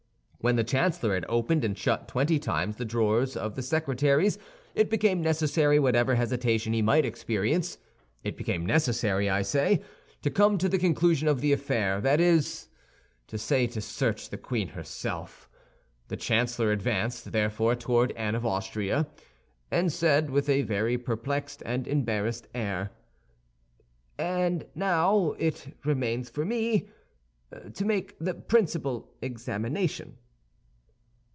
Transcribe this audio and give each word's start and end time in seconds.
When 0.43 0.55
the 0.55 0.63
chancellor 0.63 1.13
had 1.13 1.27
opened 1.29 1.63
and 1.63 1.77
shut 1.77 2.07
twenty 2.07 2.39
times 2.39 2.77
the 2.77 2.83
drawers 2.83 3.37
of 3.37 3.53
the 3.53 3.61
secretaries, 3.61 4.39
it 4.73 4.89
became 4.89 5.21
necessary, 5.21 5.77
whatever 5.77 6.15
hesitation 6.15 6.73
he 6.73 6.81
might 6.81 7.05
experience—it 7.05 8.35
became 8.35 8.65
necessary, 8.65 9.29
I 9.29 9.43
say, 9.43 9.83
to 10.23 10.31
come 10.31 10.57
to 10.57 10.67
the 10.67 10.79
conclusion 10.79 11.27
of 11.27 11.41
the 11.41 11.53
affair; 11.53 12.01
that 12.01 12.19
is 12.19 12.69
to 13.27 13.37
say, 13.37 13.67
to 13.67 13.81
search 13.81 14.31
the 14.31 14.37
queen 14.39 14.69
herself. 14.69 15.47
The 16.07 16.17
chancellor 16.17 16.71
advanced, 16.71 17.31
therefore, 17.33 17.75
toward 17.75 18.11
Anne 18.13 18.33
of 18.33 18.43
Austria, 18.43 19.05
and 19.69 19.93
said 19.93 20.31
with 20.31 20.49
a 20.49 20.63
very 20.63 20.97
perplexed 20.97 21.61
and 21.67 21.87
embarrassed 21.87 22.47
air, 22.55 22.89
"And 24.17 24.65
now 24.73 25.35
it 25.37 25.67
remains 25.85 26.31
for 26.31 26.43
me 26.45 26.89
to 27.75 27.85
make 27.85 28.17
the 28.17 28.33
principal 28.33 29.11
examination." 29.21 30.17